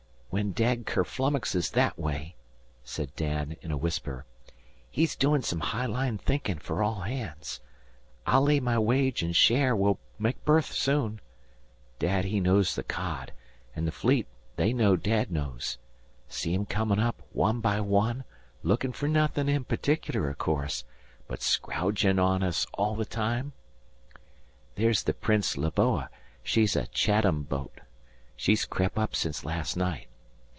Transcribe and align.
"When 0.33 0.53
Dad 0.53 0.85
kerflummoxes 0.85 1.71
that 1.71 1.99
way," 1.99 2.35
said 2.85 3.13
Dan 3.17 3.57
in 3.61 3.69
a 3.69 3.75
whisper, 3.75 4.25
"he's 4.89 5.17
doin' 5.17 5.41
some 5.41 5.59
high 5.59 5.85
line 5.87 6.17
thinkin' 6.17 6.57
fer 6.57 6.81
all 6.81 7.01
hands. 7.01 7.59
I'll 8.25 8.43
lay 8.43 8.61
my 8.61 8.79
wage 8.79 9.21
an' 9.25 9.33
share 9.33 9.75
we'll 9.75 9.99
make 10.17 10.45
berth 10.45 10.71
soon. 10.71 11.19
Dad 11.99 12.23
he 12.23 12.39
knows 12.39 12.75
the 12.75 12.83
cod, 12.83 13.33
an' 13.75 13.83
the 13.83 13.91
Fleet 13.91 14.25
they 14.55 14.71
know 14.71 14.95
Dad 14.95 15.33
knows. 15.33 15.77
'See 16.29 16.55
'em 16.55 16.65
comm' 16.65 16.97
up 16.97 17.21
one 17.33 17.59
by 17.59 17.81
one, 17.81 18.23
lookin' 18.63 18.93
fer 18.93 19.07
nothin' 19.09 19.49
in 19.49 19.65
particular, 19.65 20.29
o' 20.29 20.33
course, 20.33 20.85
but 21.27 21.41
scrowgin' 21.41 22.19
on 22.19 22.41
us 22.41 22.65
all 22.75 22.95
the 22.95 23.03
time? 23.03 23.51
There's 24.75 25.03
the 25.03 25.13
Prince 25.13 25.57
Leboo; 25.57 26.07
she's 26.41 26.77
a 26.77 26.87
Chat 26.87 27.25
ham 27.25 27.43
boat. 27.43 27.81
She's 28.37 28.63
crep' 28.63 28.97
up 28.97 29.13
sence 29.13 29.43
last 29.43 29.75
night. 29.75 30.07